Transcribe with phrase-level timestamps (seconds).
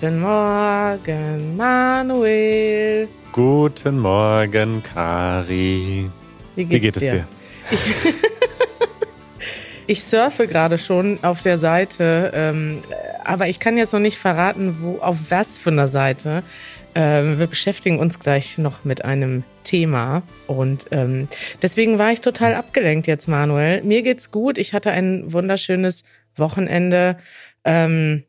[0.00, 3.06] Guten Morgen, Manuel.
[3.32, 6.08] Guten Morgen, Kari.
[6.56, 7.10] Wie geht's Wie geht es dir?
[7.10, 7.26] dir?
[7.70, 7.80] Ich,
[9.88, 12.80] ich surfe gerade schon auf der Seite, ähm,
[13.26, 16.44] aber ich kann jetzt noch nicht verraten, wo, auf was für einer Seite.
[16.94, 21.28] Ähm, wir beschäftigen uns gleich noch mit einem Thema und ähm,
[21.60, 23.82] deswegen war ich total abgelenkt jetzt, Manuel.
[23.82, 24.56] Mir geht's gut.
[24.56, 26.04] Ich hatte ein wunderschönes
[26.36, 27.18] Wochenende.
[27.66, 28.24] Ähm,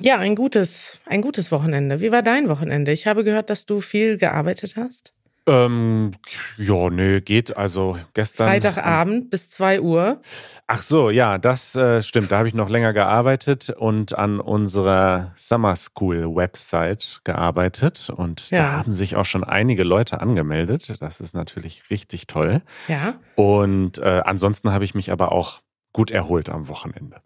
[0.00, 2.00] ja, ein gutes, ein gutes Wochenende.
[2.00, 2.92] Wie war dein Wochenende?
[2.92, 5.12] Ich habe gehört, dass du viel gearbeitet hast.
[5.44, 6.12] Ähm,
[6.56, 7.56] ja, nee, geht.
[7.56, 8.46] Also gestern.
[8.46, 10.20] Freitagabend bis 2 Uhr.
[10.68, 12.30] Ach so, ja, das äh, stimmt.
[12.30, 18.08] Da habe ich noch länger gearbeitet und an unserer Summer School Website gearbeitet.
[18.08, 18.58] Und Ja.
[18.62, 20.94] da haben sich auch schon einige Leute angemeldet.
[21.00, 22.62] Das ist natürlich richtig toll.
[22.86, 25.60] Ja, Und äh, ansonsten habe ich mich aber auch
[25.92, 27.16] gut erholt am Wochenende.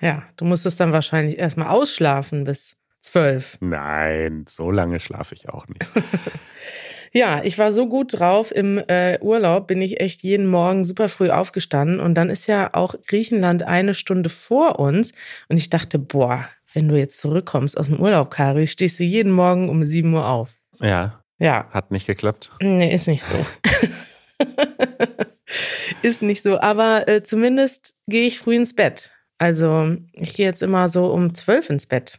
[0.00, 0.22] Ja.
[0.36, 3.58] Du musstest dann wahrscheinlich erstmal ausschlafen bis 12.
[3.60, 5.84] Nein, so lange schlafe ich auch nicht.
[7.16, 8.54] Ja, ich war so gut drauf.
[8.54, 11.98] Im äh, Urlaub bin ich echt jeden Morgen super früh aufgestanden.
[11.98, 15.12] Und dann ist ja auch Griechenland eine Stunde vor uns.
[15.48, 19.32] Und ich dachte, boah, wenn du jetzt zurückkommst aus dem Urlaub, Kari, stehst du jeden
[19.32, 20.50] Morgen um 7 Uhr auf.
[20.78, 22.52] Ja, Ja, hat nicht geklappt.
[22.60, 23.46] Nee, ist nicht so.
[26.02, 26.60] ist nicht so.
[26.60, 29.15] Aber äh, zumindest gehe ich früh ins Bett.
[29.38, 32.18] Also ich gehe jetzt immer so um zwölf ins Bett.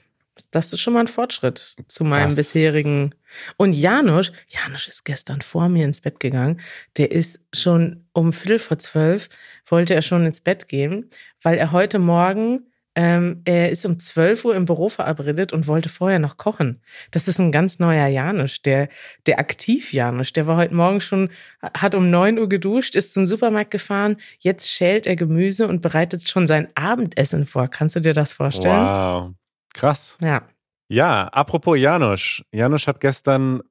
[0.51, 3.15] Das ist schon mal ein Fortschritt zu meinem Das- bisherigen.
[3.57, 6.61] Und Janusz, Janusz ist gestern vor mir ins Bett gegangen.
[6.97, 9.29] Der ist schon um Viertel vor zwölf,
[9.65, 11.09] wollte er schon ins Bett gehen,
[11.41, 12.66] weil er heute Morgen,
[12.97, 16.81] ähm, er ist um 12 Uhr im Büro verabredet und wollte vorher noch kochen.
[17.11, 18.89] Das ist ein ganz neuer Janusz, der,
[19.27, 20.33] der Aktiv-Janusz.
[20.33, 21.29] Der war heute Morgen schon,
[21.61, 24.17] hat um 9 Uhr geduscht, ist zum Supermarkt gefahren.
[24.39, 27.67] Jetzt schält er Gemüse und bereitet schon sein Abendessen vor.
[27.67, 28.83] Kannst du dir das vorstellen?
[28.83, 29.33] Wow,
[29.75, 30.17] krass.
[30.19, 30.41] Ja.
[30.89, 32.41] Ja, apropos Janusz.
[32.51, 33.61] Janusz hat gestern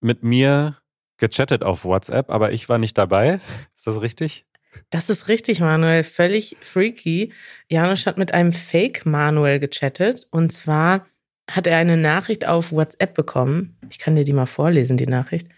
[0.00, 0.76] mit mir
[1.18, 3.38] gechattet auf WhatsApp, aber ich war nicht dabei.
[3.76, 4.44] Ist das richtig?
[4.90, 6.04] Das ist richtig, Manuel.
[6.04, 7.32] Völlig freaky.
[7.68, 10.26] Janusz hat mit einem Fake-Manuel gechattet.
[10.30, 11.06] Und zwar
[11.50, 13.76] hat er eine Nachricht auf WhatsApp bekommen.
[13.90, 15.48] Ich kann dir die mal vorlesen, die Nachricht.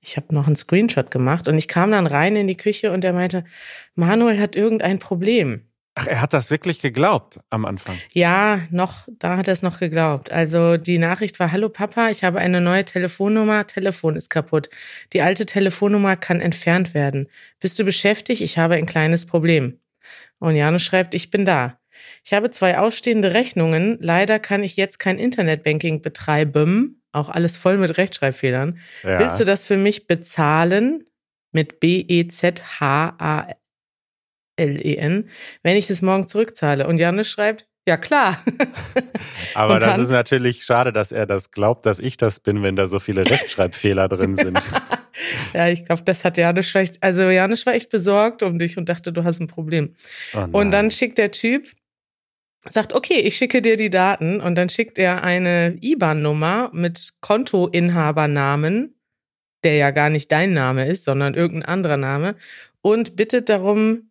[0.00, 3.04] Ich habe noch einen Screenshot gemacht und ich kam dann rein in die Küche und
[3.04, 3.44] er meinte,
[3.94, 5.67] Manuel hat irgendein Problem.
[5.98, 7.98] Ach, er hat das wirklich geglaubt am Anfang.
[8.12, 10.30] Ja, noch, da hat er es noch geglaubt.
[10.30, 14.70] Also die Nachricht war, hallo Papa, ich habe eine neue Telefonnummer, Telefon ist kaputt.
[15.12, 17.28] Die alte Telefonnummer kann entfernt werden.
[17.58, 18.40] Bist du beschäftigt?
[18.40, 19.80] Ich habe ein kleines Problem.
[20.38, 21.80] Und Janus schreibt, ich bin da.
[22.24, 23.98] Ich habe zwei ausstehende Rechnungen.
[24.00, 27.02] Leider kann ich jetzt kein Internetbanking betreiben.
[27.10, 28.78] Auch alles voll mit Rechtschreibfehlern.
[29.02, 29.18] Ja.
[29.18, 31.04] Willst du das für mich bezahlen?
[31.50, 32.28] Mit E
[34.58, 35.24] E
[35.62, 36.86] wenn ich es morgen zurückzahle.
[36.86, 38.42] Und Janus schreibt, ja klar.
[39.54, 42.76] aber und das ist natürlich schade, dass er das glaubt, dass ich das bin, wenn
[42.76, 44.60] da so viele Rechtschreibfehler drin sind.
[45.54, 48.90] ja, ich glaube, das hat Janusz vielleicht, also Janusz war echt besorgt um dich und
[48.90, 49.96] dachte, du hast ein Problem.
[50.34, 51.70] Oh Und dann schickt der Typ,
[52.68, 58.94] sagt, okay, ich schicke dir die Daten und dann schickt er eine IBAN-Nummer mit Kontoinhabernamen,
[59.64, 62.36] der ja gar nicht dein Name ist, sondern irgendein anderer Name
[62.82, 64.07] und bittet darum,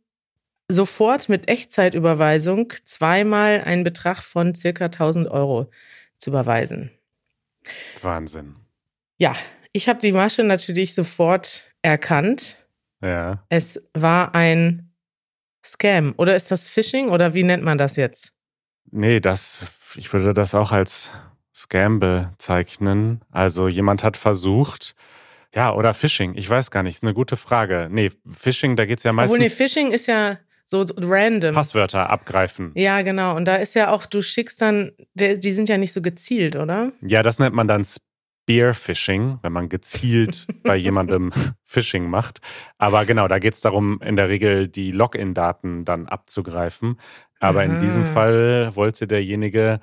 [0.70, 5.70] sofort mit Echtzeitüberweisung zweimal einen Betrag von circa 1000 Euro
[6.18, 6.92] zu überweisen.
[8.02, 8.56] Wahnsinn.
[9.18, 9.36] Ja,
[9.72, 12.66] ich habe die Masche natürlich sofort erkannt.
[13.02, 13.44] Ja.
[13.50, 14.92] Es war ein
[15.66, 16.14] Scam.
[16.18, 18.34] Oder ist das Phishing oder wie nennt man das jetzt?
[18.90, 21.12] Nee, das, ich würde das auch als
[21.54, 23.22] Scam bezeichnen.
[23.32, 24.96] Also jemand hat versucht,
[25.54, 27.88] ja, oder Phishing, ich weiß gar nicht, ist eine gute Frage.
[27.92, 30.38] Nee, Phishing, da geht's ja Obwohl, nee, meistens Phishing ist ja
[30.70, 31.56] so so random.
[31.56, 32.72] Passwörter abgreifen.
[32.76, 33.36] Ja, genau.
[33.36, 36.92] Und da ist ja auch, du schickst dann, die sind ja nicht so gezielt, oder?
[37.02, 41.32] Ja, das nennt man dann Spearfishing, wenn man gezielt bei jemandem
[41.64, 42.42] Phishing macht.
[42.78, 47.00] Aber genau, da geht es darum, in der Regel die Login-Daten dann abzugreifen.
[47.40, 48.12] Aber in diesem Aha.
[48.12, 49.80] Fall wollte derjenige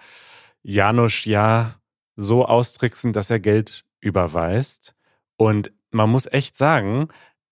[0.62, 1.76] Janusz ja
[2.16, 4.94] so austricksen, dass er Geld überweist.
[5.36, 7.08] Und man muss echt sagen,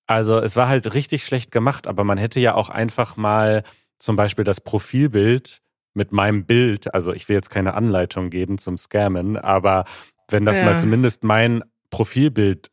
[0.06, 3.62] also es war halt richtig schlecht gemacht, aber man hätte ja auch einfach mal
[3.98, 5.62] zum Beispiel das Profilbild
[5.94, 9.84] mit meinem Bild, also ich will jetzt keine Anleitung geben zum Scammen, aber
[10.28, 10.64] wenn das Ja.
[10.64, 12.70] mal zumindest mein Profilbild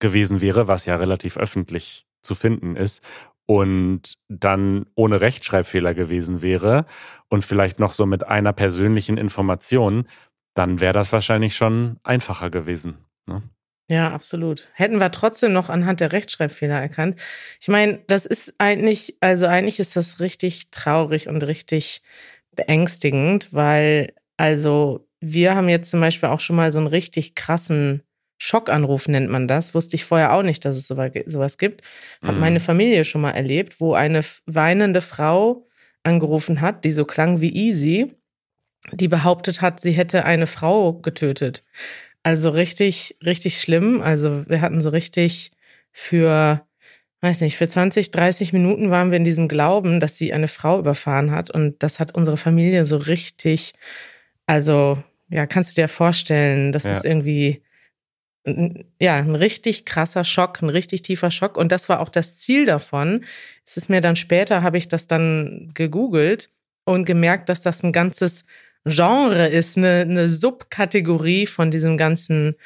[0.00, 3.02] gewesen wäre, was ja relativ öffentlich zu finden ist,
[3.50, 6.84] und dann ohne Rechtschreibfehler gewesen wäre
[7.30, 10.06] und vielleicht noch so mit einer persönlichen Information,
[10.54, 12.98] dann wäre das wahrscheinlich schon einfacher gewesen.
[13.26, 13.42] Ne?
[13.90, 14.68] Ja, absolut.
[14.74, 17.18] Hätten wir trotzdem noch anhand der Rechtschreibfehler erkannt.
[17.60, 22.02] Ich meine, das ist eigentlich, also eigentlich ist das richtig traurig und richtig
[22.54, 28.02] beängstigend, weil Also wir haben jetzt zum Beispiel auch schon mal so einen richtig krassen
[28.38, 29.74] Schockanruf nennt man das.
[29.74, 31.82] Wusste ich vorher auch nicht, dass es sowas gibt.
[32.22, 32.40] Hat mhm.
[32.40, 35.66] meine Familie schon mal erlebt, wo eine weinende Frau
[36.04, 38.14] angerufen hat, die so klang wie Easy,
[38.92, 41.64] die behauptet hat, sie hätte eine Frau getötet.
[42.22, 44.00] Also richtig, richtig schlimm.
[44.00, 45.50] Also wir hatten so richtig
[45.92, 46.66] für,
[47.20, 50.78] weiß nicht, für 20, 30 Minuten waren wir in diesem Glauben, dass sie eine Frau
[50.78, 51.50] überfahren hat.
[51.50, 53.74] Und das hat unsere Familie so richtig,
[54.46, 56.92] also ja, kannst du dir vorstellen, das ja.
[56.92, 57.62] ist irgendwie
[59.00, 61.56] ja, ein richtig krasser Schock, ein richtig tiefer Schock.
[61.56, 63.24] Und das war auch das Ziel davon.
[63.66, 66.50] Es ist mir dann später, habe ich das dann gegoogelt
[66.84, 68.44] und gemerkt, dass das ein ganzes
[68.88, 72.56] Genre ist, eine, eine Subkategorie von diesem ganzen,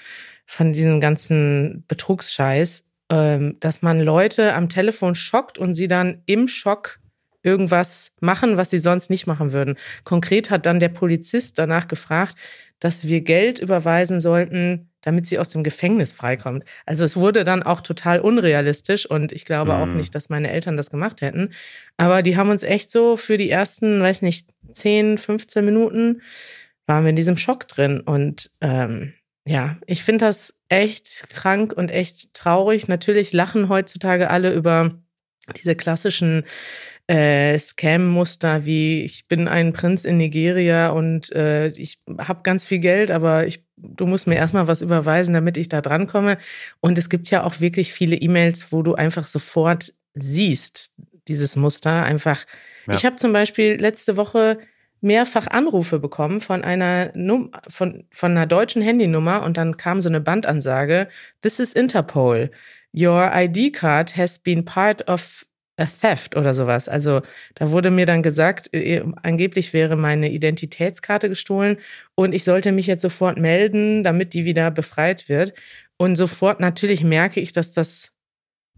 [0.47, 6.49] von diesem ganzen Betrugsscheiß, ähm, dass man Leute am Telefon schockt und sie dann im
[6.49, 6.99] Schock
[7.43, 9.77] irgendwas machen, was sie sonst nicht machen würden.
[10.05, 12.37] Konkret hat dann der Polizist danach gefragt,
[12.79, 16.65] dass wir Geld überweisen sollten, damit sie aus dem Gefängnis freikommt.
[16.87, 19.83] Also es wurde dann auch total unrealistisch und ich glaube mhm.
[19.83, 21.51] auch nicht, dass meine Eltern das gemacht hätten.
[21.97, 26.23] Aber die haben uns echt so für die ersten, weiß nicht, 10, 15 Minuten
[26.87, 28.01] waren wir in diesem Schock drin.
[28.01, 29.13] Und ähm,
[29.47, 32.89] ja, ich finde das echt krank und echt traurig.
[32.89, 34.93] Natürlich lachen heutzutage alle über
[35.57, 36.45] diese klassischen
[37.07, 42.79] äh, Scam-Muster wie ich bin ein Prinz in Nigeria und äh, ich habe ganz viel
[42.79, 46.39] Geld, aber ich, du musst mir erstmal was überweisen, damit ich da drankomme.
[46.81, 50.93] Und es gibt ja auch wirklich viele E-Mails, wo du einfach sofort siehst,
[51.29, 52.05] dieses Muster.
[52.05, 52.45] Einfach.
[52.87, 52.95] Ja.
[52.95, 54.59] Ich habe zum Beispiel letzte Woche
[55.01, 60.09] mehrfach Anrufe bekommen von einer Num von, von einer deutschen Handynummer und dann kam so
[60.09, 61.09] eine Bandansage:
[61.43, 62.51] This is Interpol.
[62.95, 65.45] Your ID card has been part of
[65.87, 66.89] theft oder sowas.
[66.89, 67.23] Also
[67.55, 71.79] da wurde mir dann gesagt, äh, angeblich wäre meine Identitätskarte gestohlen
[72.15, 75.55] und ich sollte mich jetzt sofort melden, damit die wieder befreit wird.
[75.97, 78.13] Und sofort natürlich merke ich, dass das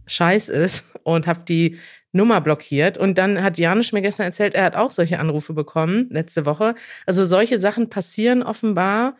[0.06, 1.78] scheiß ist und habe die
[2.12, 2.96] Nummer blockiert.
[2.96, 6.74] Und dann hat Janusz mir gestern erzählt, er hat auch solche Anrufe bekommen letzte Woche.
[7.06, 9.16] Also solche Sachen passieren offenbar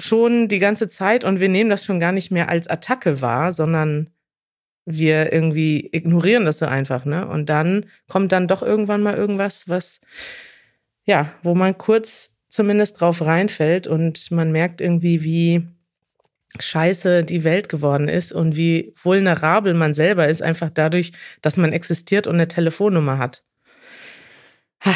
[0.00, 3.52] schon die ganze Zeit und wir nehmen das schon gar nicht mehr als Attacke wahr,
[3.52, 4.10] sondern
[4.92, 7.26] wir irgendwie ignorieren das so einfach, ne?
[7.26, 10.00] Und dann kommt dann doch irgendwann mal irgendwas, was,
[11.04, 15.66] ja, wo man kurz zumindest drauf reinfällt und man merkt irgendwie, wie
[16.58, 21.12] scheiße die Welt geworden ist und wie vulnerabel man selber ist, einfach dadurch,
[21.42, 23.44] dass man existiert und eine Telefonnummer hat.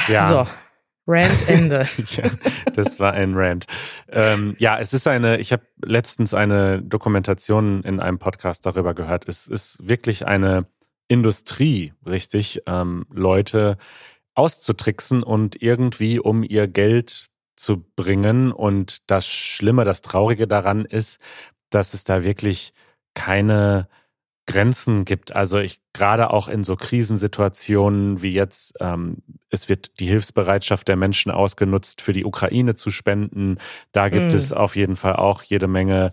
[0.09, 0.27] Ja.
[0.27, 0.47] So,
[1.07, 1.87] Rant Ende.
[2.11, 2.31] ja,
[2.75, 3.67] das war ein Rant.
[4.09, 9.29] Ähm, ja, es ist eine, ich habe letztens eine Dokumentation in einem Podcast darüber gehört.
[9.29, 10.67] Es ist wirklich eine
[11.09, 13.77] Industrie, richtig, ähm, Leute
[14.35, 18.51] auszutricksen und irgendwie um ihr Geld zu bringen.
[18.53, 21.21] Und das Schlimme, das Traurige daran ist,
[21.71, 22.73] dass es da wirklich
[23.15, 23.89] keine
[24.47, 25.35] Grenzen gibt.
[25.35, 29.19] Also ich gerade auch in so Krisensituationen wie jetzt, ähm,
[29.51, 33.59] es wird die Hilfsbereitschaft der Menschen ausgenutzt, für die Ukraine zu spenden.
[33.93, 34.37] Da gibt mhm.
[34.39, 36.13] es auf jeden Fall auch jede Menge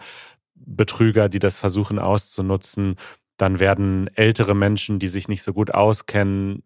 [0.56, 2.96] Betrüger, die das versuchen auszunutzen.
[3.38, 6.64] Dann werden ältere Menschen, die sich nicht so gut auskennen,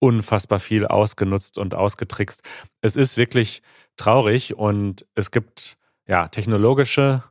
[0.00, 2.42] unfassbar viel ausgenutzt und ausgetrickst.
[2.82, 3.62] Es ist wirklich
[3.96, 7.22] traurig und es gibt ja technologische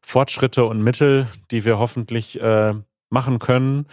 [0.00, 2.74] Fortschritte und Mittel, die wir hoffentlich äh,
[3.14, 3.86] machen können.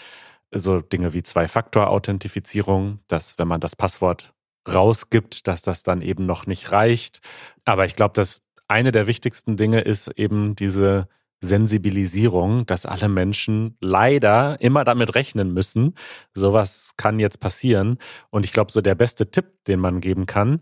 [0.53, 4.33] So Dinge wie Zwei-Faktor-Authentifizierung, dass wenn man das Passwort
[4.67, 7.21] rausgibt, dass das dann eben noch nicht reicht.
[7.63, 11.07] Aber ich glaube, dass eine der wichtigsten Dinge ist eben diese
[11.43, 15.95] Sensibilisierung, dass alle Menschen leider immer damit rechnen müssen,
[16.33, 17.97] sowas kann jetzt passieren.
[18.29, 20.61] Und ich glaube, so der beste Tipp, den man geben kann,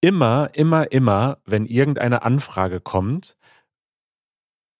[0.00, 3.36] immer, immer, immer, wenn irgendeine Anfrage kommt,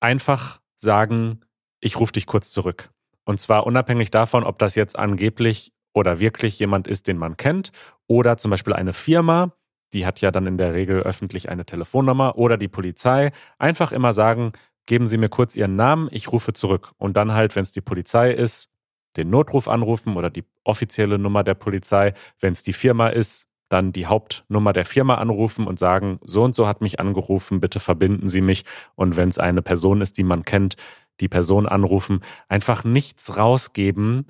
[0.00, 1.42] einfach sagen,
[1.80, 2.90] ich rufe dich kurz zurück.
[3.28, 7.72] Und zwar unabhängig davon, ob das jetzt angeblich oder wirklich jemand ist, den man kennt,
[8.06, 9.52] oder zum Beispiel eine Firma,
[9.92, 13.32] die hat ja dann in der Regel öffentlich eine Telefonnummer, oder die Polizei.
[13.58, 14.52] Einfach immer sagen,
[14.86, 16.92] geben Sie mir kurz Ihren Namen, ich rufe zurück.
[16.96, 18.70] Und dann halt, wenn es die Polizei ist,
[19.18, 22.14] den Notruf anrufen oder die offizielle Nummer der Polizei.
[22.40, 26.54] Wenn es die Firma ist, dann die Hauptnummer der Firma anrufen und sagen, so und
[26.54, 28.64] so hat mich angerufen, bitte verbinden Sie mich.
[28.94, 30.76] Und wenn es eine Person ist, die man kennt,
[31.20, 34.26] die Person anrufen, einfach nichts rausgeben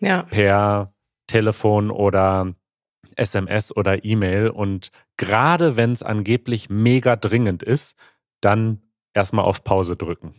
[0.00, 0.22] ja.
[0.24, 0.92] per
[1.26, 2.54] Telefon oder
[3.16, 4.48] SMS oder E-Mail.
[4.48, 7.96] Und gerade wenn es angeblich mega dringend ist,
[8.40, 8.80] dann
[9.14, 10.34] erstmal auf Pause drücken.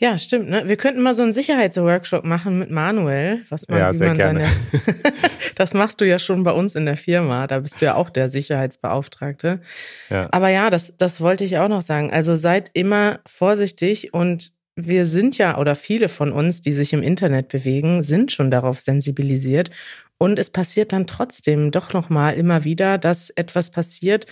[0.00, 0.48] Ja, stimmt.
[0.48, 0.62] Ne?
[0.66, 4.16] Wir könnten mal so einen Sicherheitsworkshop machen mit Manuel, was man, Ja, wie sehr man
[4.16, 4.46] gerne.
[4.46, 4.96] seine.
[5.56, 7.46] das machst du ja schon bei uns in der Firma.
[7.46, 9.60] Da bist du ja auch der Sicherheitsbeauftragte.
[10.08, 10.28] Ja.
[10.30, 12.10] Aber ja, das, das wollte ich auch noch sagen.
[12.10, 14.52] Also seid immer vorsichtig und
[14.86, 18.80] wir sind ja, oder viele von uns, die sich im Internet bewegen, sind schon darauf
[18.80, 19.70] sensibilisiert.
[20.18, 24.26] Und es passiert dann trotzdem doch nochmal immer wieder, dass etwas passiert,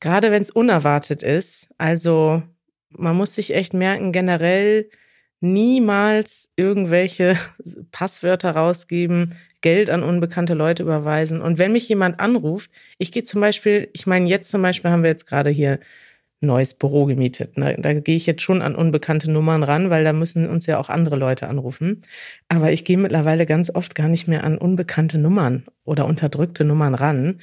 [0.00, 1.68] gerade wenn es unerwartet ist.
[1.78, 2.42] Also
[2.90, 4.88] man muss sich echt merken, generell
[5.40, 7.36] niemals irgendwelche
[7.92, 11.40] Passwörter rausgeben, Geld an unbekannte Leute überweisen.
[11.40, 15.02] Und wenn mich jemand anruft, ich gehe zum Beispiel, ich meine, jetzt zum Beispiel haben
[15.02, 15.80] wir jetzt gerade hier
[16.40, 17.56] neues Büro gemietet.
[17.56, 17.76] Ne?
[17.78, 20.88] Da gehe ich jetzt schon an unbekannte Nummern ran, weil da müssen uns ja auch
[20.88, 22.02] andere Leute anrufen.
[22.48, 26.94] Aber ich gehe mittlerweile ganz oft gar nicht mehr an unbekannte Nummern oder unterdrückte Nummern
[26.94, 27.40] ran.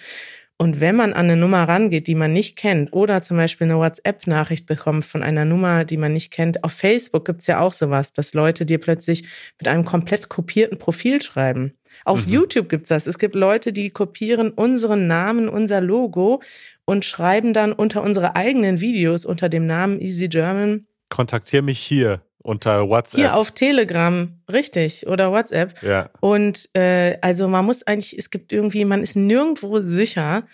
[0.57, 3.79] Und wenn man an eine Nummer rangeht, die man nicht kennt, oder zum Beispiel eine
[3.79, 8.13] WhatsApp-Nachricht bekommt von einer Nummer, die man nicht kennt, auf Facebook gibt's ja auch sowas,
[8.13, 9.27] dass Leute dir plötzlich
[9.59, 11.73] mit einem komplett kopierten Profil schreiben.
[12.05, 12.33] Auf Mhm.
[12.33, 13.07] YouTube gibt's das.
[13.07, 16.41] Es gibt Leute, die kopieren unseren Namen, unser Logo
[16.85, 22.21] und schreiben dann unter unsere eigenen Videos unter dem Namen Easy German Kontaktier mich hier
[22.41, 23.19] unter WhatsApp.
[23.19, 25.81] hier auf Telegram, richtig, oder WhatsApp.
[25.83, 26.09] ja.
[26.19, 30.45] Und äh, also man muss eigentlich, es gibt irgendwie, man ist nirgendwo sicher.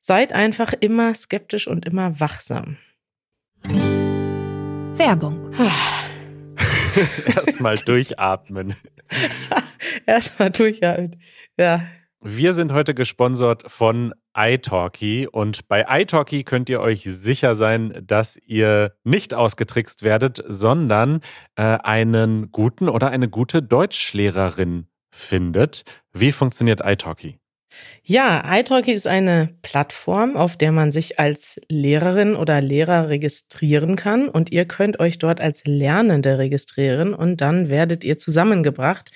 [0.00, 2.76] Seid einfach immer skeptisch und immer wachsam.
[4.96, 5.50] Werbung.
[7.36, 8.74] Erstmal durchatmen.
[10.06, 11.20] Erstmal durchhalten.
[11.56, 11.86] Ja.
[12.20, 18.36] Wir sind heute gesponsert von iTalki und bei iTalki könnt ihr euch sicher sein, dass
[18.46, 21.20] ihr nicht ausgetrickst werdet, sondern
[21.54, 25.84] äh, einen guten oder eine gute Deutschlehrerin findet.
[26.12, 27.38] Wie funktioniert iTalki?
[28.02, 34.28] Ja, iTalki ist eine Plattform, auf der man sich als Lehrerin oder Lehrer registrieren kann
[34.28, 39.10] und ihr könnt euch dort als Lernende registrieren und dann werdet ihr zusammengebracht.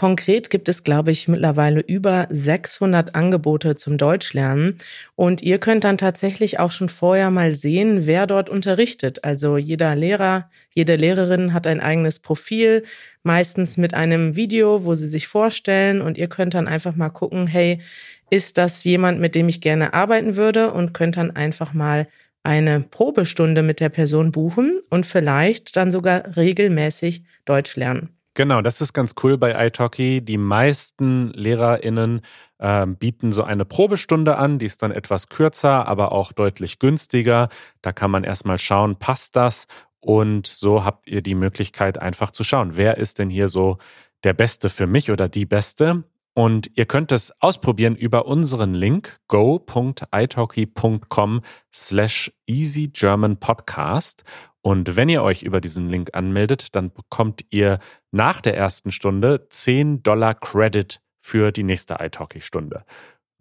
[0.00, 4.78] Konkret gibt es, glaube ich, mittlerweile über 600 Angebote zum Deutschlernen
[5.14, 9.24] und ihr könnt dann tatsächlich auch schon vorher mal sehen, wer dort unterrichtet.
[9.24, 12.84] Also jeder Lehrer, jede Lehrerin hat ein eigenes Profil,
[13.24, 17.46] meistens mit einem Video, wo sie sich vorstellen und ihr könnt dann einfach mal gucken,
[17.46, 17.82] hey,
[18.30, 22.08] ist das jemand, mit dem ich gerne arbeiten würde und könnt dann einfach mal
[22.42, 28.08] eine Probestunde mit der Person buchen und vielleicht dann sogar regelmäßig Deutsch lernen.
[28.34, 30.20] Genau, das ist ganz cool bei iTalki.
[30.24, 32.20] Die meisten LehrerInnen
[32.60, 37.48] ähm, bieten so eine Probestunde an, die ist dann etwas kürzer, aber auch deutlich günstiger.
[37.82, 39.66] Da kann man erstmal schauen, passt das?
[40.00, 43.78] Und so habt ihr die Möglichkeit, einfach zu schauen, wer ist denn hier so
[44.24, 46.04] der Beste für mich oder die Beste?
[46.40, 54.24] Und ihr könnt es ausprobieren über unseren Link go.italki.com slash easygermanpodcast.
[54.62, 57.78] Und wenn ihr euch über diesen Link anmeldet, dann bekommt ihr
[58.10, 62.86] nach der ersten Stunde 10 Dollar Credit für die nächste italki-Stunde.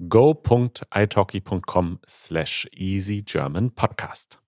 [0.09, 4.41] go.italki.com slash easygermanpodcast.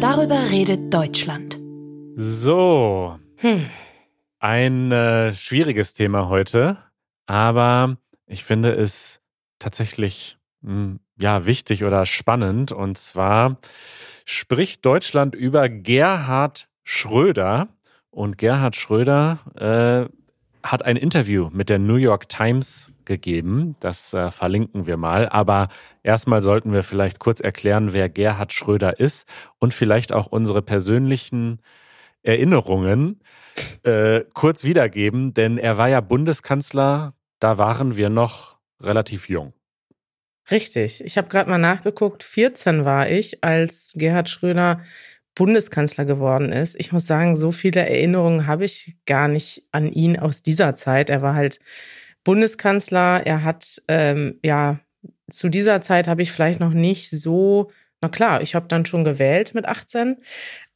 [0.00, 1.60] Darüber redet Deutschland.
[2.16, 3.66] So, Hm.
[4.42, 6.76] Ein äh, schwieriges Thema heute,
[7.26, 7.96] aber
[8.26, 9.22] ich finde es
[9.60, 12.72] tatsächlich mh, ja wichtig oder spannend.
[12.72, 13.58] Und zwar
[14.24, 17.68] spricht Deutschland über Gerhard Schröder
[18.10, 20.12] und Gerhard Schröder äh,
[20.68, 23.76] hat ein Interview mit der New York Times gegeben.
[23.78, 25.28] Das äh, verlinken wir mal.
[25.28, 25.68] Aber
[26.02, 29.28] erstmal sollten wir vielleicht kurz erklären, wer Gerhard Schröder ist
[29.60, 31.60] und vielleicht auch unsere persönlichen
[32.22, 33.20] Erinnerungen
[33.82, 39.52] äh, kurz wiedergeben, denn er war ja Bundeskanzler, da waren wir noch relativ jung.
[40.50, 41.02] Richtig.
[41.04, 42.24] Ich habe gerade mal nachgeguckt.
[42.24, 44.82] 14 war ich, als Gerhard Schröder
[45.34, 46.76] Bundeskanzler geworden ist.
[46.78, 51.10] Ich muss sagen, so viele Erinnerungen habe ich gar nicht an ihn aus dieser Zeit.
[51.10, 51.58] Er war halt
[52.24, 53.22] Bundeskanzler.
[53.24, 54.80] Er hat, ähm, ja,
[55.30, 59.04] zu dieser Zeit habe ich vielleicht noch nicht so, na klar, ich habe dann schon
[59.04, 60.18] gewählt mit 18.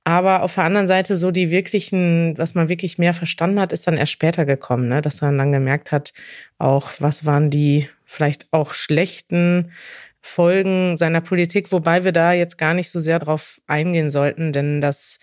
[0.06, 3.88] Aber auf der anderen Seite, so die wirklichen, was man wirklich mehr verstanden hat, ist
[3.88, 5.02] dann erst später gekommen, ne?
[5.02, 6.12] dass man dann gemerkt hat,
[6.58, 9.72] auch was waren die vielleicht auch schlechten
[10.20, 14.80] Folgen seiner Politik, wobei wir da jetzt gar nicht so sehr drauf eingehen sollten, denn
[14.80, 15.18] das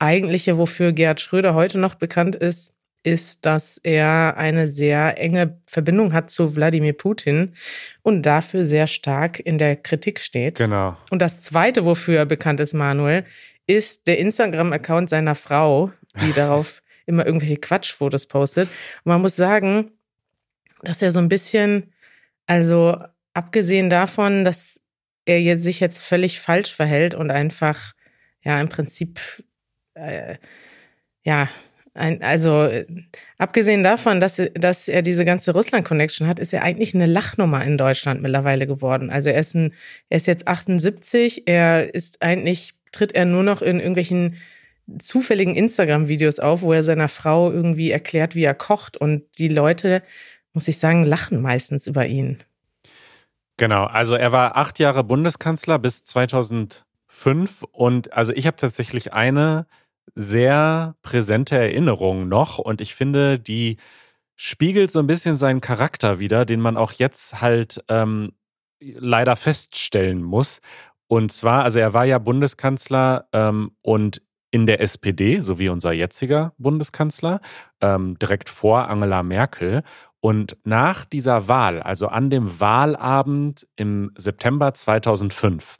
[0.00, 2.74] eigentliche, wofür Gerhard Schröder heute noch bekannt ist,
[3.04, 7.54] ist, dass er eine sehr enge Verbindung hat zu Wladimir Putin
[8.02, 10.56] und dafür sehr stark in der Kritik steht.
[10.56, 10.96] Genau.
[11.10, 13.24] Und das Zweite, wofür er bekannt ist, Manuel,
[13.66, 18.68] ist der Instagram-Account seiner Frau, die darauf immer irgendwelche Quatschfotos postet.
[19.04, 19.92] Und man muss sagen,
[20.82, 21.92] dass er so ein bisschen,
[22.46, 22.96] also
[23.32, 24.80] abgesehen davon, dass
[25.26, 27.94] er jetzt sich jetzt völlig falsch verhält und einfach
[28.42, 29.20] ja im Prinzip
[29.94, 30.36] äh,
[31.22, 31.48] ja
[31.94, 32.86] ein, also äh,
[33.38, 37.78] abgesehen davon, dass, dass er diese ganze Russland-Connection hat, ist er eigentlich eine Lachnummer in
[37.78, 39.10] Deutschland mittlerweile geworden.
[39.10, 39.72] Also er ist, ein,
[40.08, 44.36] er ist jetzt 78, er ist eigentlich, tritt er nur noch in irgendwelchen
[44.98, 48.96] zufälligen Instagram-Videos auf, wo er seiner Frau irgendwie erklärt, wie er kocht.
[48.96, 50.02] Und die Leute,
[50.52, 52.42] muss ich sagen, lachen meistens über ihn.
[53.56, 59.66] Genau, also er war acht Jahre Bundeskanzler bis 2005 und also ich habe tatsächlich eine
[60.16, 63.76] sehr präsente Erinnerung noch und ich finde, die
[64.36, 68.32] spiegelt so ein bisschen seinen Charakter wieder, den man auch jetzt halt ähm,
[68.80, 70.60] leider feststellen muss.
[71.08, 75.92] Und zwar, also er war ja Bundeskanzler ähm, und in der SPD, so wie unser
[75.92, 77.40] jetziger Bundeskanzler,
[77.80, 79.82] ähm, direkt vor Angela Merkel.
[80.20, 85.78] Und nach dieser Wahl, also an dem Wahlabend im September 2005,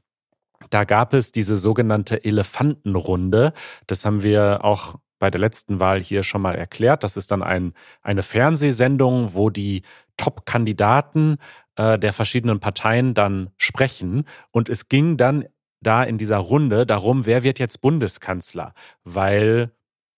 [0.70, 3.52] da gab es diese sogenannte Elefantenrunde.
[3.86, 7.04] Das haben wir auch bei der letzten Wahl hier schon mal erklärt.
[7.04, 9.82] Das ist dann ein, eine Fernsehsendung, wo die
[10.16, 11.36] Top-Kandidaten
[11.76, 14.24] äh, der verschiedenen Parteien dann sprechen.
[14.50, 15.44] Und es ging dann
[15.80, 18.74] da in dieser Runde darum, wer wird jetzt Bundeskanzler?
[19.04, 19.72] Weil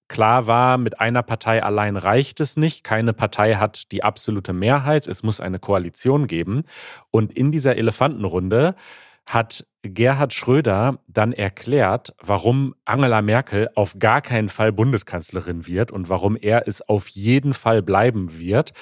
[0.08, 2.84] klar war, mit einer Partei allein reicht es nicht.
[2.84, 5.08] Keine Partei hat die absolute Mehrheit.
[5.08, 6.64] Es muss eine Koalition geben.
[7.10, 8.74] Und in dieser Elefantenrunde
[9.26, 16.08] hat Gerhard Schröder dann erklärt, warum Angela Merkel auf gar keinen Fall Bundeskanzlerin wird und
[16.08, 18.72] warum er es auf jeden Fall bleiben wird.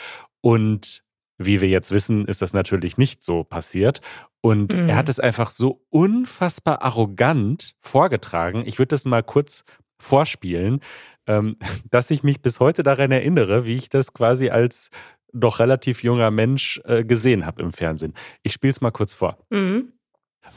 [0.42, 1.03] Und
[1.38, 4.00] wie wir jetzt wissen, ist das natürlich nicht so passiert.
[4.40, 4.88] Und mhm.
[4.88, 8.62] er hat es einfach so unfassbar arrogant vorgetragen.
[8.66, 9.64] Ich würde das mal kurz
[9.98, 10.80] vorspielen,
[11.26, 11.56] ähm,
[11.90, 14.90] dass ich mich bis heute daran erinnere, wie ich das quasi als
[15.32, 18.14] doch relativ junger Mensch äh, gesehen habe im Fernsehen.
[18.42, 19.38] Ich spiele es mal kurz vor.
[19.50, 19.92] Mhm.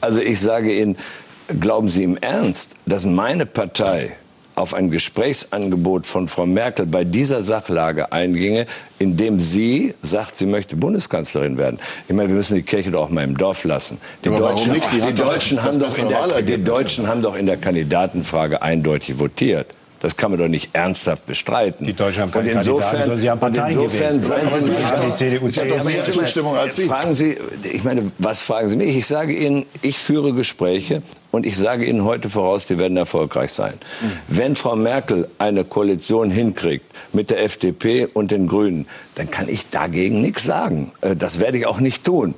[0.00, 0.96] Also ich sage Ihnen,
[1.60, 4.16] glauben Sie im Ernst, dass meine Partei
[4.58, 8.66] auf ein Gesprächsangebot von Frau Merkel bei dieser Sachlage einginge,
[8.98, 11.78] indem sie sagt, sie möchte Bundeskanzlerin werden.
[12.08, 13.98] Ich meine, wir müssen die Kirche doch auch mal im Dorf lassen.
[14.24, 18.60] Die, Deutschen, die Deutschen, haben doch in der, die Deutschen haben doch in der Kandidatenfrage
[18.60, 19.68] eindeutig votiert.
[20.00, 21.84] Das kann man doch nicht ernsthaft bestreiten.
[21.86, 24.24] Die Deutschen haben keine insofern, Kandidaten, sie haben Parteien insofern gewählt.
[24.24, 26.84] Seien Sie nicht die CDU, ich doch mehr Zustimmung als Sie.
[26.84, 28.96] Fragen Sie, ich meine, was fragen Sie mich?
[28.96, 33.52] Ich sage Ihnen, ich führe Gespräche und ich sage Ihnen heute voraus, die werden erfolgreich
[33.52, 33.74] sein.
[34.00, 34.12] Mhm.
[34.28, 39.68] Wenn Frau Merkel eine Koalition hinkriegt mit der FDP und den Grünen, dann kann ich
[39.68, 40.92] dagegen nichts sagen.
[41.00, 42.34] Äh, das werde ich auch nicht tun.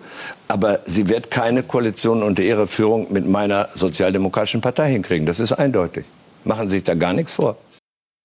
[0.48, 5.26] Aber sie wird keine Koalition unter ihrer Führung mit meiner Sozialdemokratischen Partei hinkriegen.
[5.26, 6.06] Das ist eindeutig.
[6.44, 7.56] Machen Sie sich da gar nichts vor.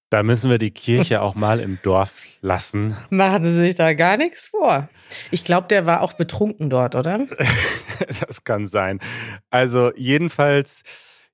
[0.10, 2.96] Da müssen wir die Kirche auch mal im Dorf lassen.
[3.10, 4.88] Machen Sie sich da gar nichts vor.
[5.32, 7.28] Ich glaube, der war auch betrunken dort, oder?
[8.28, 9.00] das kann sein.
[9.50, 10.84] Also jedenfalls,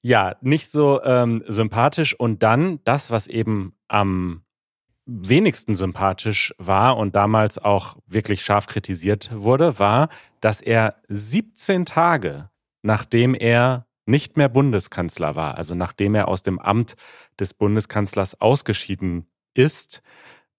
[0.01, 2.17] ja, nicht so ähm, sympathisch.
[2.17, 4.43] Und dann das, was eben am
[5.05, 12.49] wenigsten sympathisch war und damals auch wirklich scharf kritisiert wurde, war, dass er 17 Tage,
[12.81, 16.95] nachdem er nicht mehr Bundeskanzler war, also nachdem er aus dem Amt
[17.39, 20.01] des Bundeskanzlers ausgeschieden ist,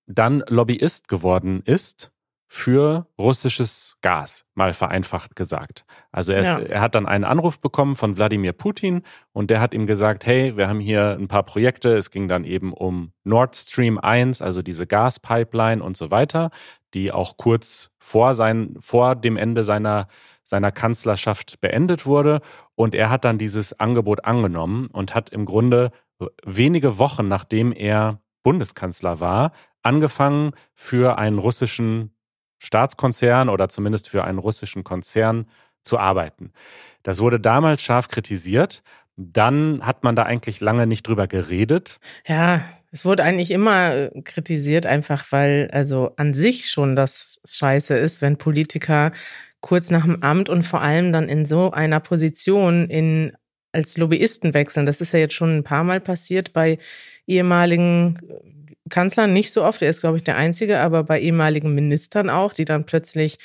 [0.07, 2.13] dann Lobbyist geworden ist
[2.55, 5.87] für russisches Gas, mal vereinfacht gesagt.
[6.11, 6.59] Also er, ist, ja.
[6.59, 10.55] er, hat dann einen Anruf bekommen von Wladimir Putin und der hat ihm gesagt, hey,
[10.55, 11.97] wir haben hier ein paar Projekte.
[11.97, 16.51] Es ging dann eben um Nord Stream 1, also diese Gaspipeline und so weiter,
[16.93, 20.07] die auch kurz vor, sein, vor dem Ende seiner
[20.45, 22.41] seiner Kanzlerschaft beendet wurde.
[22.75, 25.91] Und er hat dann dieses Angebot angenommen und hat im Grunde
[26.45, 29.53] wenige Wochen nachdem er Bundeskanzler war,
[29.83, 32.15] angefangen für einen russischen
[32.59, 35.47] Staatskonzern oder zumindest für einen russischen Konzern
[35.83, 36.53] zu arbeiten.
[37.03, 38.83] Das wurde damals scharf kritisiert.
[39.17, 41.99] Dann hat man da eigentlich lange nicht drüber geredet.
[42.27, 47.97] Ja, es wurde eigentlich immer äh, kritisiert, einfach weil also an sich schon das scheiße
[47.97, 49.13] ist, wenn Politiker
[49.62, 53.33] kurz nach dem Amt und vor allem dann in so einer Position in,
[53.72, 54.85] als Lobbyisten wechseln.
[54.85, 56.79] Das ist ja jetzt schon ein paar Mal passiert bei
[57.27, 58.18] ehemaligen
[58.92, 62.53] Kanzlern, nicht so oft, er ist, glaube ich, der Einzige, aber bei ehemaligen Ministern auch,
[62.53, 63.38] die dann plötzlich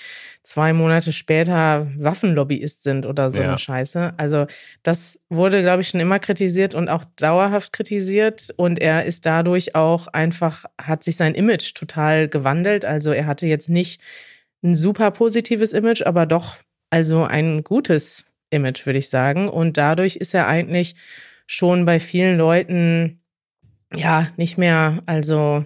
[0.43, 3.49] zwei Monate später Waffenlobbyist sind oder so ja.
[3.49, 4.13] eine Scheiße.
[4.17, 4.47] Also
[4.84, 8.53] das wurde, glaube ich, schon immer kritisiert und auch dauerhaft kritisiert.
[8.58, 12.84] Und er ist dadurch auch einfach, hat sich sein Image total gewandelt.
[12.84, 14.01] Also er hatte jetzt nicht
[14.63, 16.56] ein super positives Image, aber doch
[16.89, 19.50] also ein gutes Image, würde ich sagen.
[19.50, 20.96] Und dadurch ist er eigentlich
[21.46, 23.22] schon bei vielen Leuten
[23.93, 25.65] ja nicht mehr, also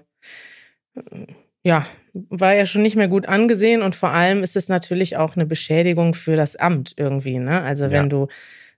[1.64, 5.36] ja, war ja schon nicht mehr gut angesehen und vor allem ist es natürlich auch
[5.36, 7.40] eine Beschädigung für das Amt irgendwie.
[7.40, 7.62] Ne?
[7.62, 8.10] Also wenn ja.
[8.10, 8.28] du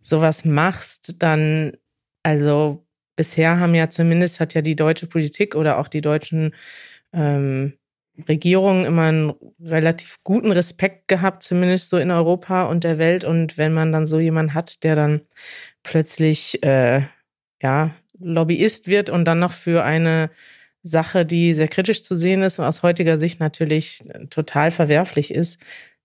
[0.02, 1.74] sowas machst, dann
[2.24, 6.54] Also bisher haben ja zumindest hat ja die deutsche Politik oder auch die deutschen
[7.14, 7.74] ähm,
[8.28, 13.24] Regierungen immer einen relativ guten Respekt gehabt, zumindest so in Europa und der Welt.
[13.24, 15.22] Und wenn man dann so jemanden hat, der dann
[15.82, 17.02] plötzlich äh,
[17.62, 20.30] ja Lobbyist wird und dann noch für eine
[20.84, 25.60] Sache, die sehr kritisch zu sehen ist und aus heutiger Sicht natürlich total verwerflich ist,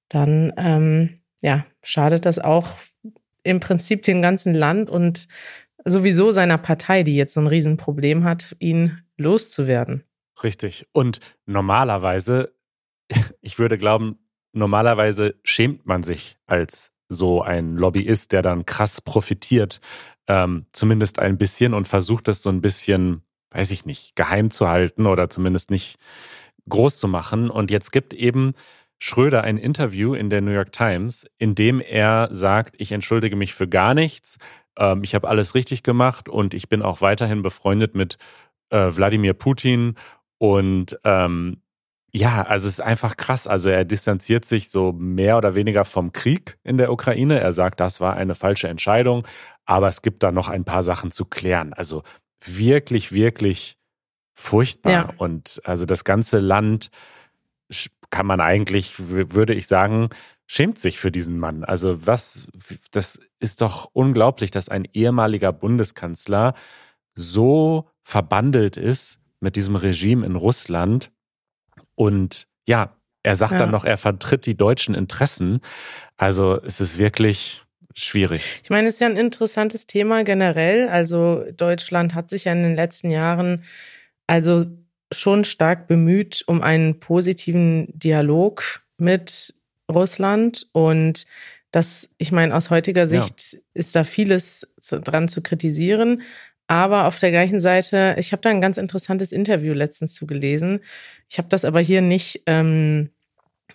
[0.09, 2.77] dann ähm, ja, schadet das auch
[3.43, 5.29] im Prinzip dem ganzen Land und
[5.85, 10.05] sowieso seiner Partei, die jetzt so ein Riesenproblem hat, ihn loszuwerden.
[10.43, 10.87] Richtig.
[10.93, 12.55] Und normalerweise,
[13.41, 14.19] ich würde glauben,
[14.53, 19.81] normalerweise schämt man sich als so ein Lobbyist, der dann krass profitiert,
[20.27, 24.69] ähm, zumindest ein bisschen und versucht das so ein bisschen, weiß ich nicht, geheim zu
[24.69, 25.99] halten oder zumindest nicht
[26.69, 27.49] groß zu machen.
[27.49, 28.53] Und jetzt gibt eben
[28.99, 33.55] Schröder ein Interview in der New York Times, in dem er sagt, ich entschuldige mich
[33.55, 34.39] für gar nichts,
[34.77, 38.19] ähm, ich habe alles richtig gemacht und ich bin auch weiterhin befreundet mit
[38.71, 39.95] äh, Wladimir Putin
[40.39, 41.63] und ähm,
[42.11, 43.47] ja, also es ist einfach krass.
[43.47, 47.39] Also er distanziert sich so mehr oder weniger vom Krieg in der Ukraine.
[47.39, 49.27] Er sagt, das war eine falsche Entscheidung,
[49.67, 51.75] aber es gibt da noch ein paar Sachen zu klären.
[51.75, 52.03] Also
[52.43, 53.77] wirklich, wirklich
[54.35, 54.93] furchtbar.
[54.93, 55.15] Ja.
[55.19, 56.91] Und also das ganze Land
[58.11, 60.09] kann man eigentlich, würde ich sagen,
[60.47, 61.63] schämt sich für diesen Mann.
[61.65, 62.49] Also was,
[62.91, 66.55] das ist doch unglaublich, dass ein ehemaliger Bundeskanzler
[67.15, 71.11] so verbandelt ist mit diesem Regime in Russland.
[71.95, 73.59] Und ja, er sagt ja.
[73.59, 75.61] dann noch, er vertritt die deutschen Interessen.
[76.17, 78.61] Also es ist wirklich schwierig.
[78.63, 80.89] Ich meine, es ist ja ein interessantes Thema generell.
[80.89, 83.65] Also Deutschland hat sich ja in den letzten Jahren
[84.27, 84.67] also
[85.13, 89.55] schon stark bemüht um einen positiven Dialog mit
[89.91, 91.27] Russland und
[91.71, 93.59] das, ich meine, aus heutiger Sicht ja.
[93.75, 96.23] ist da vieles zu, dran zu kritisieren.
[96.69, 100.81] Aber auf der gleichen Seite, ich habe da ein ganz interessantes Interview letztens zugelesen.
[101.29, 103.11] Ich habe das aber hier nicht ähm,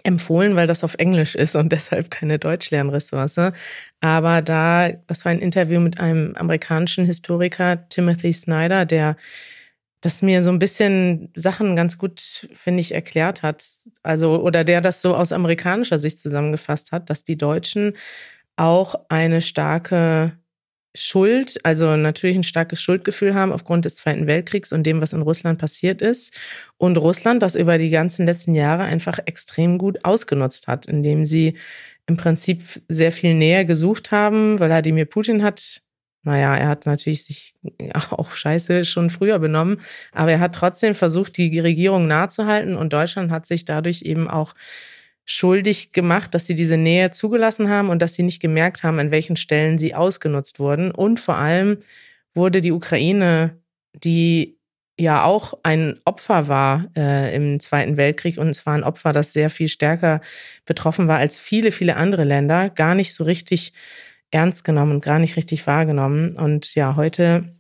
[0.04, 3.52] empfohlen, weil das auf Englisch ist und deshalb keine Deutschlernressource.
[4.00, 9.18] Aber da, das war ein Interview mit einem amerikanischen Historiker, Timothy Snyder, der
[10.02, 13.66] das mir so ein bisschen Sachen ganz gut, finde ich, erklärt hat.
[14.04, 17.96] Also, oder der das so aus amerikanischer Sicht zusammengefasst hat, dass die Deutschen
[18.58, 20.34] auch eine starke
[20.96, 25.24] Schuld, also natürlich ein starkes Schuldgefühl haben aufgrund des Zweiten Weltkriegs und dem, was in
[25.24, 26.38] Russland passiert ist.
[26.78, 31.58] Und Russland das über die ganzen letzten Jahre einfach extrem gut ausgenutzt hat, indem sie
[32.06, 34.60] im Prinzip sehr viel näher gesucht haben.
[34.60, 35.82] Wladimir Putin hat
[36.26, 37.54] naja, er hat natürlich sich
[37.94, 42.76] auch scheiße schon früher benommen, aber er hat trotzdem versucht, die Regierung nahe zu halten
[42.76, 44.54] und Deutschland hat sich dadurch eben auch
[45.26, 49.12] schuldig gemacht, dass sie diese Nähe zugelassen haben und dass sie nicht gemerkt haben, an
[49.12, 50.92] welchen Stellen sie ausgenutzt wurden.
[50.92, 51.78] Und vor allem
[52.34, 53.58] wurde die Ukraine,
[53.94, 54.58] die
[54.98, 59.50] ja auch ein Opfer war äh, im Zweiten Weltkrieg und zwar ein Opfer, das sehr
[59.50, 60.22] viel stärker
[60.66, 63.74] betroffen war als viele, viele andere Länder, gar nicht so richtig
[64.30, 66.36] ernst genommen und gar nicht richtig wahrgenommen.
[66.36, 67.56] Und ja, heute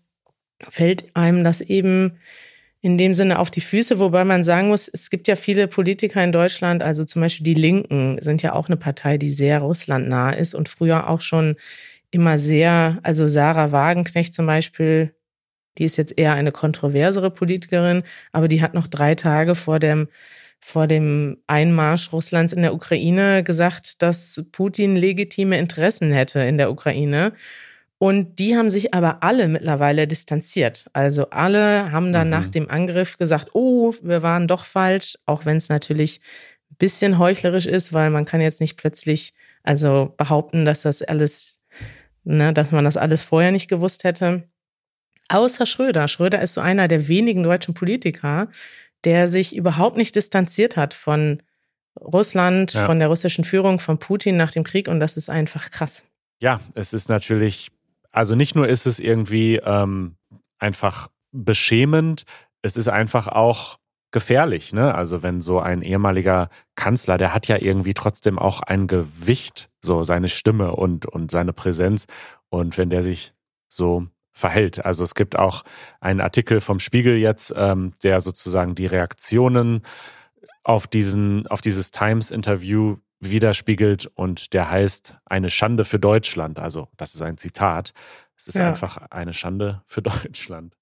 [0.70, 2.20] fällt einem das eben
[2.84, 6.22] in dem Sinne auf die Füße, wobei man sagen muss, es gibt ja viele Politiker
[6.22, 10.32] in Deutschland, also zum Beispiel die Linken sind ja auch eine Partei, die sehr russlandnah
[10.32, 11.56] ist und früher auch schon
[12.12, 15.16] immer sehr, also Sarah Wagenknecht zum Beispiel,
[15.78, 20.10] die ist jetzt eher eine kontroversere Politikerin, aber die hat noch drei Tage vor dem
[20.60, 26.72] vor dem Einmarsch Russlands in der Ukraine gesagt, dass Putin legitime Interessen hätte in der
[26.72, 27.34] Ukraine.
[28.04, 30.90] Und die haben sich aber alle mittlerweile distanziert.
[30.92, 32.32] Also alle haben dann mhm.
[32.32, 36.20] nach dem Angriff gesagt, oh, wir waren doch falsch, auch wenn es natürlich
[36.70, 41.62] ein bisschen heuchlerisch ist, weil man kann jetzt nicht plötzlich also behaupten, dass das alles,
[42.26, 44.50] ne, dass man das alles vorher nicht gewusst hätte.
[45.30, 46.10] Außer Schröder.
[46.10, 48.50] Schröder ist so einer der wenigen deutschen Politiker,
[49.06, 51.42] der sich überhaupt nicht distanziert hat von
[52.02, 52.86] Russland, ja.
[52.86, 54.90] von der russischen Führung, von Putin nach dem Krieg.
[54.90, 56.04] Und das ist einfach krass.
[56.44, 57.72] Ja, es ist natürlich,
[58.14, 60.16] also nicht nur ist es irgendwie ähm,
[60.60, 62.24] einfach beschämend,
[62.62, 63.80] es ist einfach auch
[64.12, 64.72] gefährlich.
[64.72, 64.96] Ne?
[64.96, 70.04] Also wenn so ein ehemaliger Kanzler, der hat ja irgendwie trotzdem auch ein Gewicht, so
[70.04, 72.06] seine Stimme und, und seine Präsenz.
[72.50, 73.34] Und wenn der sich
[73.68, 74.86] so verhält.
[74.86, 75.64] Also es gibt auch
[76.00, 79.82] einen Artikel vom Spiegel jetzt, ähm, der sozusagen die Reaktionen
[80.64, 82.98] auf diesen, auf dieses Times-Interview
[83.30, 86.60] widerspiegelt und der heißt eine Schande für Deutschland.
[86.60, 87.94] Also das ist ein Zitat.
[88.36, 88.68] Es ist ja.
[88.68, 90.76] einfach eine Schande für Deutschland.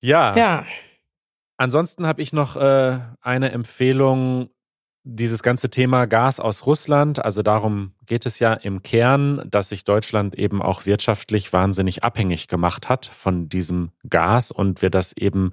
[0.00, 0.36] Ja.
[0.36, 0.66] Ja.
[1.56, 4.50] Ansonsten habe ich noch äh, eine Empfehlung
[5.08, 9.84] dieses ganze Thema Gas aus Russland, also darum geht es ja im Kern, dass sich
[9.84, 15.52] Deutschland eben auch wirtschaftlich wahnsinnig abhängig gemacht hat von diesem Gas und wir das eben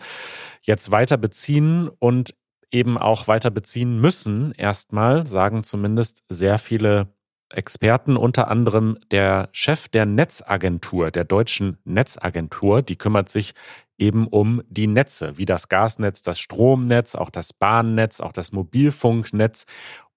[0.64, 2.34] jetzt weiter beziehen und
[2.74, 4.52] eben auch weiter beziehen müssen.
[4.54, 7.08] Erstmal sagen zumindest sehr viele
[7.50, 13.54] Experten, unter anderem der Chef der Netzagentur, der deutschen Netzagentur, die kümmert sich
[13.98, 19.66] eben um die Netze, wie das Gasnetz, das Stromnetz, auch das Bahnnetz, auch das Mobilfunknetz.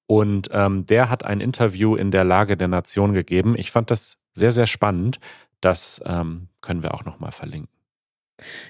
[0.07, 3.55] Und ähm, der hat ein Interview in der Lage der Nation gegeben.
[3.59, 5.19] Ich fand das sehr, sehr spannend.
[5.61, 7.69] Das ähm, können wir auch nochmal verlinken.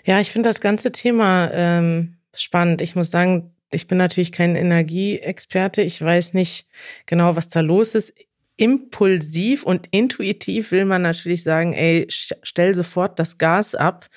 [0.05, 2.81] Ja, ich finde das ganze Thema ähm, spannend.
[2.81, 5.83] Ich muss sagen, ich bin natürlich kein Energieexperte.
[5.83, 6.67] Ich weiß nicht
[7.07, 8.15] genau, was da los ist.
[8.57, 14.09] Impulsiv und intuitiv will man natürlich sagen, ey, stell sofort das Gas ab.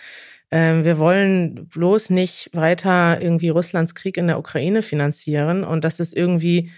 [0.51, 5.63] Ähm, wir wollen bloß nicht weiter irgendwie Russlands Krieg in der Ukraine finanzieren.
[5.63, 6.71] Und das ist irgendwie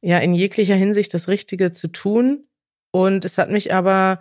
[0.00, 2.44] ja in jeglicher Hinsicht das Richtige zu tun.
[2.92, 4.20] Und es hat mich aber,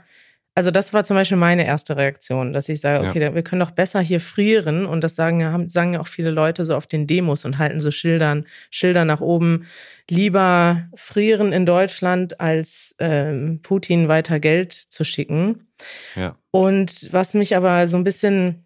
[0.59, 3.33] also das war zum Beispiel meine erste Reaktion, dass ich sage, okay, ja.
[3.33, 4.85] wir können doch besser hier frieren.
[4.85, 7.79] Und das sagen ja, sagen ja auch viele Leute so auf den Demos und halten
[7.79, 9.67] so Schildern, Schilder nach oben.
[10.09, 15.69] Lieber frieren in Deutschland, als ähm, Putin weiter Geld zu schicken.
[16.17, 16.35] Ja.
[16.51, 18.65] Und was mich aber so ein bisschen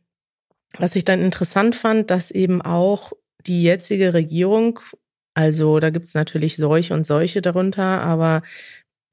[0.80, 3.12] was ich dann interessant fand, dass eben auch
[3.46, 4.80] die jetzige Regierung,
[5.36, 8.42] also da gibt es natürlich solche und solche darunter, aber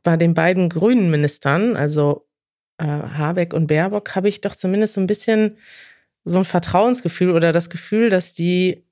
[0.02, 2.26] bei den beiden grünen Ministern, also
[2.80, 5.58] äh, Habeck und Baerbock, habe ich doch zumindest so ein bisschen
[6.24, 8.84] so ein Vertrauensgefühl oder das Gefühl, dass die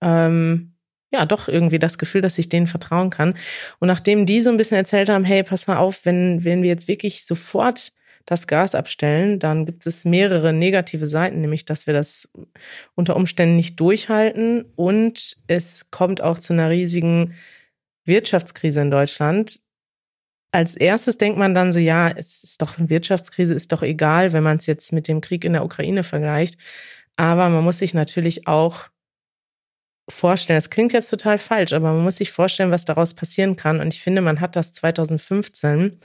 [0.00, 0.72] ähm,
[1.12, 3.34] ja doch irgendwie das Gefühl, dass ich denen vertrauen kann.
[3.78, 6.68] Und nachdem die so ein bisschen erzählt haben, hey, pass mal auf, wenn, wenn wir
[6.68, 7.92] jetzt wirklich sofort
[8.26, 12.28] das Gas abstellen, dann gibt es mehrere negative Seiten, nämlich dass wir das
[12.96, 17.34] unter Umständen nicht durchhalten und es kommt auch zu einer riesigen
[18.04, 19.60] Wirtschaftskrise in Deutschland.
[20.56, 24.32] Als erstes denkt man dann so, ja, es ist doch eine Wirtschaftskrise, ist doch egal,
[24.32, 26.58] wenn man es jetzt mit dem Krieg in der Ukraine vergleicht.
[27.16, 28.88] Aber man muss sich natürlich auch
[30.08, 33.80] vorstellen, das klingt jetzt total falsch, aber man muss sich vorstellen, was daraus passieren kann.
[33.80, 36.00] Und ich finde, man hat das 2015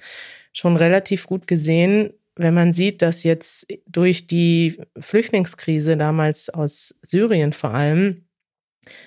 [0.51, 7.53] schon relativ gut gesehen, wenn man sieht, dass jetzt durch die Flüchtlingskrise damals aus Syrien
[7.53, 8.25] vor allem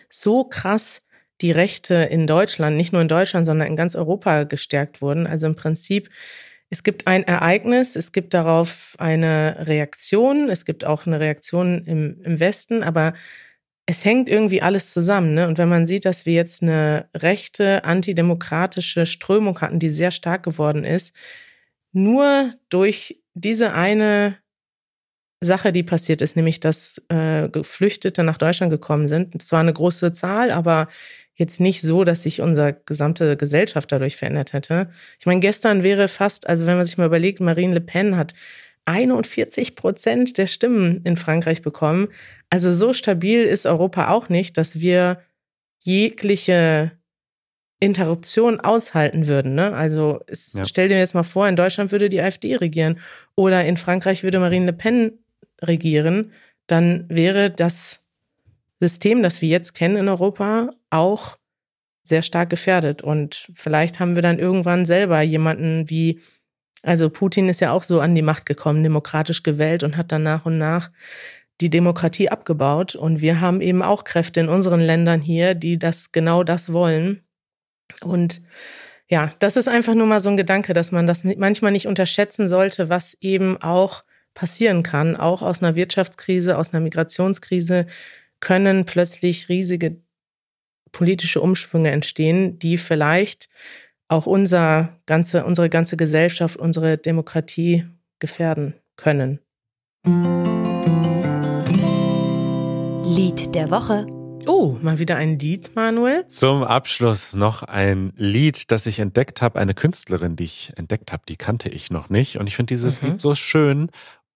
[0.09, 1.03] so krass
[1.45, 5.27] die Rechte in Deutschland, nicht nur in Deutschland, sondern in ganz Europa gestärkt wurden.
[5.27, 6.09] Also im Prinzip,
[6.71, 12.23] es gibt ein Ereignis, es gibt darauf eine Reaktion, es gibt auch eine Reaktion im,
[12.23, 13.13] im Westen, aber
[13.85, 15.35] es hängt irgendwie alles zusammen.
[15.35, 15.47] Ne?
[15.47, 20.45] Und wenn man sieht, dass wir jetzt eine rechte, antidemokratische Strömung hatten, die sehr stark
[20.45, 21.15] geworden ist,
[21.93, 24.39] nur durch diese eine
[25.43, 29.35] Sache, die passiert ist, nämlich dass äh, Geflüchtete nach Deutschland gekommen sind.
[29.35, 30.89] Es war eine große Zahl, aber
[31.35, 34.91] jetzt nicht so, dass sich unsere gesamte Gesellschaft dadurch verändert hätte.
[35.19, 38.35] Ich meine, gestern wäre fast, also wenn man sich mal überlegt, Marine Le Pen hat
[38.85, 42.09] 41 Prozent der Stimmen in Frankreich bekommen.
[42.51, 45.21] Also so stabil ist Europa auch nicht, dass wir
[45.81, 46.93] jegliche
[47.81, 49.55] Interruption aushalten würden.
[49.55, 49.73] Ne?
[49.73, 50.65] Also es, ja.
[50.65, 52.99] stell dir jetzt mal vor, in Deutschland würde die AfD regieren
[53.35, 55.19] oder in Frankreich würde Marine Le Pen
[55.63, 56.33] regieren,
[56.67, 58.07] dann wäre das
[58.81, 61.39] System, das wir jetzt kennen in Europa, auch
[62.03, 63.03] sehr stark gefährdet.
[63.03, 66.21] Und vielleicht haben wir dann irgendwann selber jemanden wie
[66.85, 70.23] also Putin ist ja auch so an die Macht gekommen, demokratisch gewählt und hat dann
[70.23, 70.91] nach und nach
[71.61, 72.95] die Demokratie abgebaut.
[72.95, 77.23] Und wir haben eben auch Kräfte in unseren Ländern hier, die das genau das wollen.
[78.03, 78.43] Und
[79.09, 82.49] ja, das ist einfach nur mal so ein Gedanke, dass man das manchmal nicht unterschätzen
[82.49, 84.05] sollte, was eben auch
[84.35, 85.17] passieren kann.
[85.17, 87.87] Auch aus einer Wirtschaftskrise, aus einer Migrationskrise
[88.41, 90.03] können plötzlich riesige
[90.95, 93.51] politische Umschwünge entstehen, die vielleicht
[94.09, 97.85] auch unser ganze, unsere ganze Gesellschaft, unsere Demokratie
[98.21, 99.41] gefährden können.
[103.05, 104.07] Lied der Woche.
[104.47, 106.27] Oh, mal wieder ein Lied, Manuel.
[106.29, 109.59] Zum Abschluss noch ein Lied, das ich entdeckt habe.
[109.59, 112.39] Eine Künstlerin, die ich entdeckt habe, die kannte ich noch nicht.
[112.39, 113.11] Und ich finde dieses mhm.
[113.11, 113.91] Lied so schön.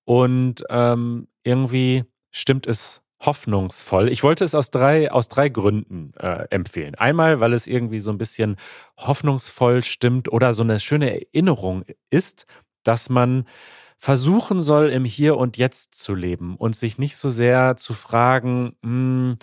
[0.05, 4.09] Und ähm, irgendwie stimmt es hoffnungsvoll.
[4.09, 6.95] Ich wollte es aus drei, aus drei Gründen äh, empfehlen.
[6.95, 8.57] Einmal, weil es irgendwie so ein bisschen
[8.97, 12.47] hoffnungsvoll stimmt oder so eine schöne Erinnerung ist,
[12.85, 13.45] dass man
[13.99, 18.77] versuchen soll, im Hier und Jetzt zu leben und sich nicht so sehr zu fragen,
[18.83, 19.39] hm,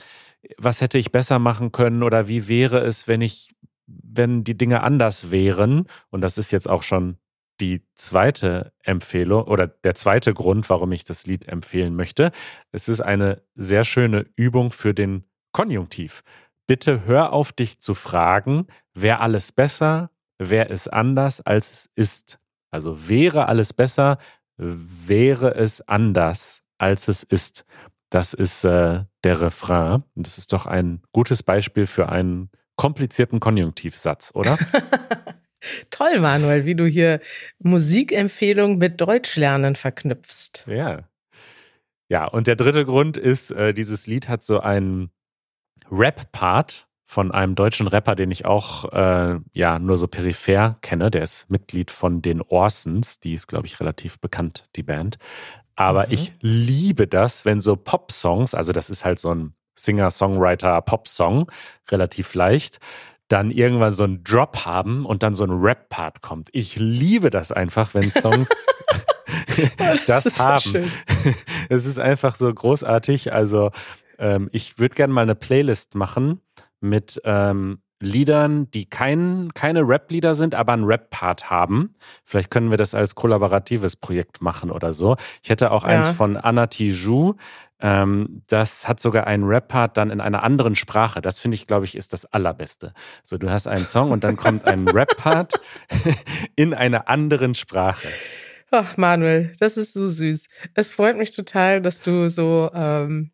[0.58, 3.56] was hätte ich besser machen können oder wie wäre es, wenn ich,
[3.88, 5.88] wenn die Dinge anders wären.
[6.10, 7.18] Und das ist jetzt auch schon
[7.62, 12.32] die zweite Empfehlung oder der zweite Grund, warum ich das Lied empfehlen möchte.
[12.72, 16.24] Es ist eine sehr schöne Übung für den Konjunktiv.
[16.68, 22.40] bitte hör auf dich zu fragen, wer alles besser, wer ist anders, als es ist.
[22.72, 24.18] Also wäre alles besser,
[24.58, 27.66] wäre es anders, als es ist.
[28.10, 30.04] Das ist äh, der Refrain.
[30.16, 34.58] Das ist doch ein gutes Beispiel für einen komplizierten Konjunktivsatz, oder?
[35.90, 37.20] Toll, Manuel, wie du hier
[37.60, 40.66] Musikempfehlung mit Deutschlernen verknüpfst.
[40.68, 41.04] Ja.
[42.08, 45.10] Ja, und der dritte Grund ist, äh, dieses Lied hat so einen
[45.90, 51.12] Rap-Part von einem deutschen Rapper, den ich auch äh, ja nur so peripher kenne.
[51.12, 55.18] Der ist Mitglied von den Orsons, die ist, glaube ich, relativ bekannt, die Band.
[55.76, 56.14] Aber mhm.
[56.14, 61.52] ich liebe das, wenn so Pop-Songs, also das ist halt so ein Singer-Songwriter-Pop-Song,
[61.90, 62.80] relativ leicht,
[63.28, 66.50] dann irgendwann so einen Drop haben und dann so ein Rap-Part kommt.
[66.52, 68.50] Ich liebe das einfach, wenn Songs
[70.06, 70.92] das, das haben.
[71.70, 73.34] Es ist einfach so großartig.
[73.34, 73.72] Also
[74.20, 76.42] ähm, ich würde gerne mal eine Playlist machen
[76.80, 81.96] mit ähm, Liedern, die kein, keine Rap-Lieder sind, aber einen Rap-Part haben.
[82.24, 85.16] Vielleicht können wir das als kollaboratives Projekt machen oder so.
[85.42, 85.90] Ich hätte auch ja.
[85.90, 87.36] eins von Anna Tijoux.
[87.80, 91.22] Ähm, das hat sogar einen Rap-Part dann in einer anderen Sprache.
[91.22, 92.94] Das finde ich, glaube ich, ist das Allerbeste.
[93.24, 95.54] So, du hast einen Song und dann kommt ein Rap-Part
[96.56, 98.08] in einer anderen Sprache.
[98.72, 100.48] Ach, Manuel, das ist so süß.
[100.74, 103.32] Es freut mich total, dass du so, ähm,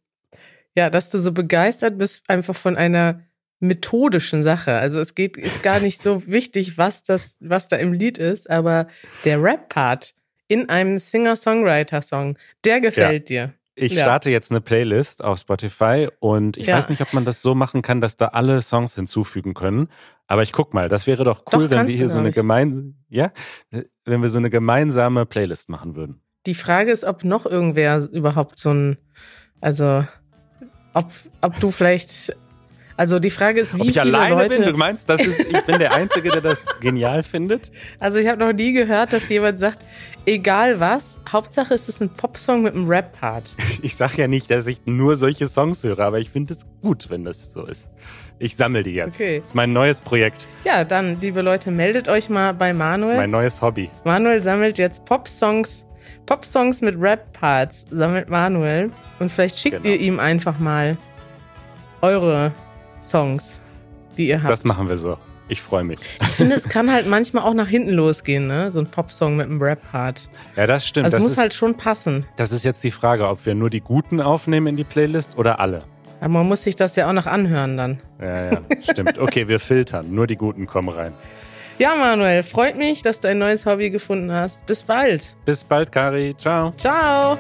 [0.75, 3.21] ja, dass du so begeistert bist, einfach von einer
[3.60, 4.73] methodischen Sache.
[4.73, 8.49] Also es geht, ist gar nicht so wichtig, was das, was da im Lied ist,
[8.49, 8.88] aber
[9.23, 10.15] der Rap-Part
[10.47, 13.47] in einem Singer-Songwriter-Song, der gefällt ja.
[13.47, 13.54] dir.
[13.81, 14.03] Ich ja.
[14.03, 16.77] starte jetzt eine Playlist auf Spotify und ich ja.
[16.77, 19.87] weiß nicht, ob man das so machen kann, dass da alle Songs hinzufügen können.
[20.27, 22.93] Aber ich guck mal, das wäre doch cool, doch, wenn wir hier so eine gemeinsame,
[23.09, 23.31] ja,
[24.05, 26.21] wenn wir so eine gemeinsame Playlist machen würden.
[26.45, 28.97] Die Frage ist, ob noch irgendwer überhaupt so ein,
[29.61, 30.05] also
[30.93, 32.35] ob, ob du vielleicht
[33.01, 34.69] also die Frage ist, wie Ob ich viele alleine Leute bin?
[34.69, 37.71] Du meinst, das ist, ich bin der Einzige, der das genial findet?
[37.97, 39.83] Also ich habe noch nie gehört, dass jemand sagt,
[40.27, 43.49] egal was, Hauptsache ist es ein Popsong mit einem Rap-Part.
[43.81, 47.09] Ich sage ja nicht, dass ich nur solche Songs höre, aber ich finde es gut,
[47.09, 47.89] wenn das so ist.
[48.37, 49.19] Ich sammle die jetzt.
[49.19, 49.39] Okay.
[49.39, 50.47] Das ist mein neues Projekt.
[50.63, 53.17] Ja, dann, liebe Leute, meldet euch mal bei Manuel.
[53.17, 53.89] Mein neues Hobby.
[54.03, 55.87] Manuel sammelt jetzt Popsongs,
[56.27, 58.91] Popsongs mit Rap-Parts, sammelt Manuel.
[59.17, 59.95] Und vielleicht schickt genau.
[59.95, 60.97] ihr ihm einfach mal
[62.03, 62.51] eure
[63.01, 63.61] Songs,
[64.17, 64.51] die ihr habt.
[64.51, 65.17] Das machen wir so.
[65.47, 65.99] Ich freue mich.
[66.21, 68.71] Ich finde, es kann halt manchmal auch nach hinten losgehen, ne?
[68.71, 70.29] So ein Popsong mit einem Rap-Part.
[70.55, 71.05] Ja, das stimmt.
[71.05, 72.25] Also das muss ist, halt schon passen.
[72.37, 75.59] Das ist jetzt die Frage, ob wir nur die Guten aufnehmen in die Playlist oder
[75.59, 75.83] alle.
[76.21, 77.99] Aber man muss sich das ja auch noch anhören dann.
[78.21, 79.17] Ja, ja, stimmt.
[79.17, 80.13] Okay, wir filtern.
[80.13, 81.13] Nur die Guten kommen rein.
[81.79, 84.65] Ja, Manuel, freut mich, dass du ein neues Hobby gefunden hast.
[84.67, 85.35] Bis bald.
[85.45, 86.35] Bis bald, Kari.
[86.37, 86.73] Ciao.
[86.77, 87.37] Ciao.